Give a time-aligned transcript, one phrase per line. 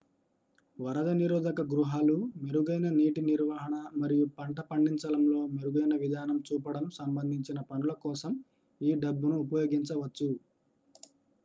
[0.77, 8.33] వరద నిరోధక గృహాలు మెరుగైన నీటి నిర్వహణ మరియు పంట పడించడంలో మెరుగైన విధానం చూపడం సంబంధించిన పనుల కోసం
[8.81, 10.29] ఈ డబ్బును ఉపయోగించవచ్చు